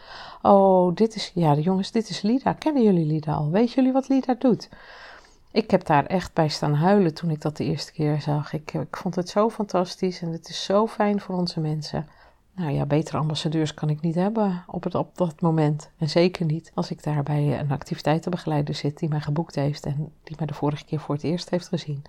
Oh, 0.41 0.95
dit 0.95 1.15
is, 1.15 1.31
ja 1.33 1.53
jongens, 1.55 1.91
dit 1.91 2.09
is 2.09 2.21
Lida. 2.21 2.53
Kennen 2.53 2.83
jullie 2.83 3.05
Lida 3.05 3.33
al? 3.33 3.49
Weet 3.49 3.71
jullie 3.71 3.91
wat 3.91 4.07
Lida 4.07 4.35
doet? 4.39 4.69
Ik 5.51 5.71
heb 5.71 5.85
daar 5.85 6.05
echt 6.05 6.33
bij 6.33 6.47
staan 6.47 6.73
huilen 6.73 7.13
toen 7.13 7.29
ik 7.29 7.41
dat 7.41 7.57
de 7.57 7.63
eerste 7.63 7.91
keer 7.91 8.21
zag. 8.21 8.53
Ik, 8.53 8.73
ik 8.73 8.97
vond 8.97 9.15
het 9.15 9.29
zo 9.29 9.49
fantastisch 9.49 10.21
en 10.21 10.31
het 10.31 10.49
is 10.49 10.63
zo 10.63 10.87
fijn 10.87 11.19
voor 11.21 11.35
onze 11.35 11.59
mensen. 11.59 12.07
Nou 12.55 12.71
ja, 12.71 12.85
betere 12.85 13.17
ambassadeurs 13.17 13.73
kan 13.73 13.89
ik 13.89 14.01
niet 14.01 14.15
hebben 14.15 14.63
op, 14.67 14.83
het, 14.83 14.95
op 14.95 15.17
dat 15.17 15.41
moment. 15.41 15.89
En 15.97 16.09
zeker 16.09 16.45
niet 16.45 16.71
als 16.73 16.91
ik 16.91 17.03
daar 17.03 17.23
bij 17.23 17.59
een 17.59 17.71
activiteitenbegeleider 17.71 18.75
zit 18.75 18.99
die 18.99 19.09
mij 19.09 19.21
geboekt 19.21 19.55
heeft 19.55 19.85
en 19.85 20.11
die 20.23 20.35
mij 20.37 20.47
de 20.47 20.53
vorige 20.53 20.85
keer 20.85 20.99
voor 20.99 21.15
het 21.15 21.23
eerst 21.23 21.49
heeft 21.49 21.67
gezien. 21.67 22.03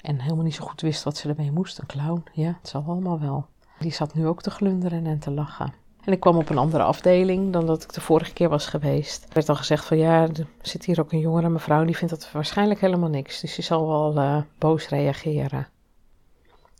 En 0.00 0.20
helemaal 0.20 0.44
niet 0.44 0.54
zo 0.54 0.64
goed 0.64 0.80
wist 0.80 1.02
wat 1.02 1.16
ze 1.16 1.28
ermee 1.28 1.52
moest. 1.52 1.78
Een 1.78 1.86
clown, 1.86 2.24
ja, 2.32 2.56
het 2.60 2.68
zal 2.68 2.84
allemaal 2.86 3.20
wel. 3.20 3.46
Die 3.78 3.92
zat 3.92 4.14
nu 4.14 4.26
ook 4.26 4.42
te 4.42 4.50
glunderen 4.50 5.06
en 5.06 5.18
te 5.18 5.30
lachen. 5.30 5.72
En 6.04 6.12
ik 6.12 6.20
kwam 6.20 6.36
op 6.36 6.48
een 6.48 6.58
andere 6.58 6.82
afdeling 6.82 7.52
dan 7.52 7.66
dat 7.66 7.82
ik 7.82 7.92
de 7.92 8.00
vorige 8.00 8.32
keer 8.32 8.48
was 8.48 8.66
geweest. 8.66 9.24
Er 9.24 9.34
werd 9.34 9.48
al 9.48 9.56
gezegd 9.56 9.84
van 9.84 9.98
ja, 9.98 10.22
er 10.22 10.46
zit 10.62 10.84
hier 10.84 11.00
ook 11.00 11.12
een 11.12 11.20
jongere 11.20 11.48
mevrouw 11.48 11.84
die 11.84 11.96
vindt 11.96 12.14
dat 12.14 12.32
waarschijnlijk 12.32 12.80
helemaal 12.80 13.08
niks. 13.08 13.40
Dus 13.40 13.54
die 13.54 13.64
zal 13.64 13.86
wel 13.86 14.16
uh, 14.16 14.42
boos 14.58 14.88
reageren. 14.88 15.68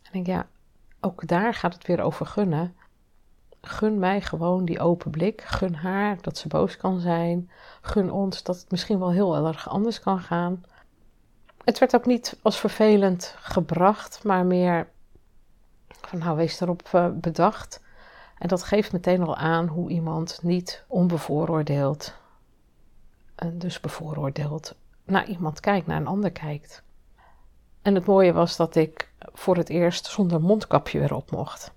En 0.03 0.19
ik 0.19 0.25
denk 0.25 0.27
ja, 0.27 0.47
ook 1.01 1.27
daar 1.27 1.53
gaat 1.53 1.73
het 1.73 1.87
weer 1.87 2.01
over 2.01 2.25
gunnen. 2.25 2.75
Gun 3.61 3.99
mij 3.99 4.21
gewoon 4.21 4.65
die 4.65 4.79
open 4.79 5.11
blik. 5.11 5.41
Gun 5.41 5.75
haar 5.75 6.21
dat 6.21 6.37
ze 6.37 6.47
boos 6.47 6.77
kan 6.77 6.99
zijn. 6.99 7.51
Gun 7.81 8.11
ons 8.11 8.43
dat 8.43 8.55
het 8.55 8.71
misschien 8.71 8.99
wel 8.99 9.11
heel 9.11 9.47
erg 9.47 9.69
anders 9.69 9.99
kan 9.99 10.19
gaan. 10.19 10.63
Het 11.63 11.79
werd 11.79 11.95
ook 11.95 12.05
niet 12.05 12.37
als 12.41 12.59
vervelend 12.59 13.35
gebracht, 13.39 14.23
maar 14.23 14.45
meer 14.45 14.87
van 15.87 16.19
nou 16.19 16.37
wees 16.37 16.59
erop 16.59 16.89
eh, 16.91 17.07
bedacht. 17.13 17.81
En 18.37 18.47
dat 18.47 18.63
geeft 18.63 18.91
meteen 18.91 19.23
al 19.23 19.35
aan 19.35 19.67
hoe 19.67 19.89
iemand 19.89 20.39
niet 20.43 20.83
onbevooroordeeld, 20.87 22.13
en 23.35 23.59
dus 23.59 23.79
bevooroordeeld, 23.79 24.75
naar 25.03 25.25
iemand 25.27 25.59
kijkt, 25.59 25.87
naar 25.87 25.97
een 25.97 26.07
ander 26.07 26.31
kijkt. 26.31 26.83
En 27.81 27.95
het 27.95 28.05
mooie 28.05 28.33
was 28.33 28.55
dat 28.55 28.75
ik 28.75 29.10
voor 29.33 29.57
het 29.57 29.69
eerst 29.69 30.05
zonder 30.05 30.41
mondkapje 30.41 30.99
weer 30.99 31.13
op 31.13 31.31
mocht. 31.31 31.73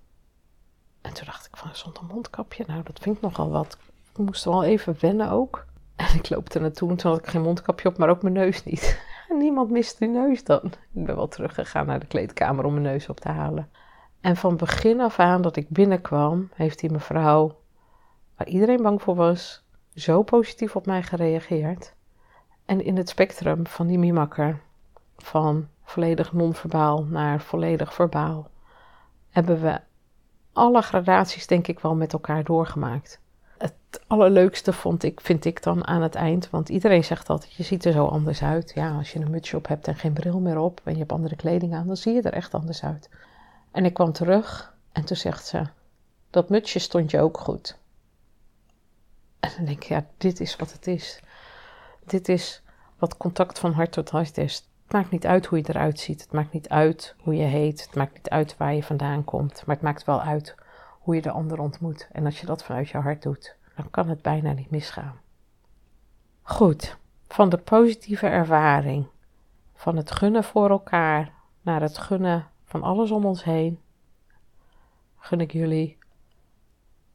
En 1.01 1.15
toen 1.15 1.27
dacht 1.27 1.47
ik 1.47 1.57
van 1.57 1.75
zonder 1.75 2.05
mondkapje, 2.05 2.65
nou 2.67 2.83
dat 2.83 2.99
vind 2.99 3.17
ik 3.17 3.23
nogal 3.23 3.51
wat. 3.51 3.79
Ik 4.11 4.19
moest 4.19 4.45
wel 4.45 4.65
even 4.65 4.97
wennen 5.01 5.31
ook. 5.31 5.67
En 5.97 6.15
ik 6.15 6.31
loop 6.31 6.53
er 6.53 6.61
naartoe 6.61 6.91
en 6.91 6.97
toen 6.97 7.11
had 7.11 7.21
ik 7.21 7.27
geen 7.27 7.43
mondkapje 7.43 7.89
op, 7.89 7.99
maar 7.99 8.09
ook 8.09 8.23
mijn 8.23 8.35
neus 8.35 8.65
niet. 8.65 9.01
Niemand 9.39 9.71
mist 9.71 9.99
die 9.99 10.09
neus 10.09 10.45
dan. 10.45 10.61
Ik 10.65 11.05
ben 11.05 11.17
wel 11.17 11.29
teruggegaan 11.29 11.87
naar 11.87 12.01
de 12.01 12.07
kleedkamer 12.07 12.65
om 12.65 12.73
mijn 12.73 12.85
neus 12.85 13.09
op 13.09 13.21
te 13.21 13.29
halen. 13.29 13.71
En 14.21 14.37
van 14.37 14.57
begin 14.57 15.01
af 15.01 15.19
aan 15.19 15.43
dat 15.43 15.57
ik 15.57 15.69
binnenkwam, 15.69 16.51
heeft 16.55 16.79
die 16.79 16.91
mevrouw, 16.91 17.59
waar 18.37 18.49
iedereen 18.49 18.83
bang 18.83 19.03
voor 19.03 19.15
was, 19.15 19.65
zo 19.95 20.23
positief 20.23 20.77
op 20.77 20.87
mij 20.87 21.03
gereageerd. 21.03 21.95
En 22.65 22.85
in 22.85 22.97
het 22.97 23.09
spectrum 23.09 23.67
van 23.67 23.87
die 23.87 23.99
mimakker, 23.99 24.61
van 25.17 25.69
volledig 25.95 26.33
non-verbaal 26.33 27.05
naar 27.05 27.41
volledig 27.41 27.95
verbaal, 27.95 28.51
hebben 29.31 29.61
we 29.61 29.81
alle 30.53 30.83
gradaties 30.83 31.47
denk 31.47 31.67
ik 31.67 31.81
wel 31.81 31.95
met 31.95 32.13
elkaar 32.13 32.45
doorgemaakt. 32.45 33.21
Het 33.59 33.75
allerleukste 34.07 34.73
vond 34.73 35.03
ik, 35.03 35.21
vind 35.21 35.45
ik 35.45 35.63
dan 35.63 35.87
aan 35.87 36.03
het 36.03 36.15
eind, 36.15 36.51
want 36.51 36.69
iedereen 36.69 37.05
zegt 37.05 37.29
altijd, 37.29 37.53
je 37.53 37.63
ziet 37.63 37.85
er 37.85 37.93
zo 37.93 38.07
anders 38.07 38.43
uit. 38.43 38.73
Ja, 38.75 38.97
als 38.97 39.13
je 39.13 39.21
een 39.21 39.31
mutsje 39.31 39.57
op 39.57 39.69
hebt 39.69 39.89
en 39.89 39.97
geen 39.97 40.13
bril 40.13 40.41
meer 40.41 40.59
op 40.59 40.81
en 40.85 40.93
je 40.93 40.99
hebt 40.99 41.13
andere 41.13 41.37
kleding 41.37 41.75
aan, 41.75 41.87
dan 41.87 41.97
zie 41.97 42.15
je 42.15 42.23
er 42.23 42.33
echt 42.33 42.55
anders 42.55 42.85
uit. 42.85 43.09
En 43.71 43.85
ik 43.85 43.95
kwam 43.95 44.13
terug 44.13 44.75
en 44.93 45.05
toen 45.05 45.17
zegt 45.17 45.47
ze, 45.47 45.63
dat 46.31 46.49
mutsje 46.49 46.79
stond 46.79 47.11
je 47.11 47.21
ook 47.21 47.39
goed. 47.39 47.79
En 49.41 49.51
dan 49.57 49.65
denk 49.65 49.83
ik, 49.83 49.89
ja, 49.89 50.07
dit 50.17 50.41
is 50.41 50.57
wat 50.57 50.73
het 50.73 50.87
is. 50.87 51.21
Dit 52.07 52.29
is 52.29 52.63
wat 52.99 53.17
contact 53.17 53.59
van 53.59 53.73
hart 53.73 53.93
tot 53.93 54.11
hart 54.11 54.39
is. 54.39 54.69
Maakt 54.95 55.11
niet 55.11 55.27
uit 55.27 55.47
hoe 55.47 55.59
je 55.59 55.65
eruit 55.69 56.01
ziet. 56.01 56.21
Het 56.21 56.33
maakt 56.33 56.53
niet 56.53 56.69
uit 56.69 57.15
hoe 57.21 57.35
je 57.35 57.45
heet. 57.45 57.83
Het 57.83 57.95
maakt 57.95 58.15
niet 58.15 58.29
uit 58.29 58.57
waar 58.57 58.75
je 58.75 58.83
vandaan 58.83 59.25
komt. 59.25 59.63
Maar 59.67 59.75
het 59.75 59.85
maakt 59.85 60.05
wel 60.05 60.21
uit 60.23 60.55
hoe 61.01 61.15
je 61.15 61.23
de 61.23 61.31
ander 61.31 61.59
ontmoet. 61.59 62.09
En 62.13 62.25
als 62.25 62.41
je 62.41 62.47
dat 62.47 62.65
vanuit 62.65 62.89
je 62.89 62.99
hart 62.99 63.23
doet, 63.23 63.57
dan 63.77 63.91
kan 63.91 64.09
het 64.09 64.23
bijna 64.23 64.53
niet 64.53 64.71
misgaan. 64.71 65.21
Goed, 66.43 66.97
van 67.29 67.49
de 67.49 67.59
positieve 67.59 68.27
ervaring, 68.27 69.07
van 69.75 69.97
het 69.97 70.11
gunnen 70.11 70.45
voor 70.45 70.71
elkaar 70.71 71.33
naar 71.63 71.81
het 71.81 71.99
gunnen 71.99 72.47
van 72.65 72.83
alles 72.83 73.11
om 73.11 73.25
ons 73.25 73.45
heen, 73.45 73.81
gun 75.19 75.41
ik 75.41 75.53
jullie 75.53 75.99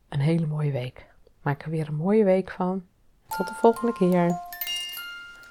een 0.10 0.20
hele 0.20 0.48
mooie 0.48 0.72
week. 0.72 1.08
Maak 1.42 1.64
er 1.64 1.70
weer 1.70 1.88
een 1.88 1.96
mooie 1.96 2.24
week 2.24 2.52
van. 2.52 2.86
Tot 3.38 3.48
de 3.48 3.54
volgende 3.54 3.94
keer. 3.94 4.40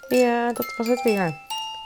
Ja, 0.08 0.52
dat 0.52 0.76
was 0.76 0.87
het 0.87 1.02
weer. 1.02 1.47